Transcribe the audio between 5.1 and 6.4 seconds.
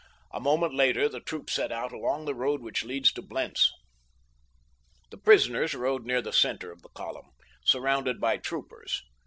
The prisoners rode near the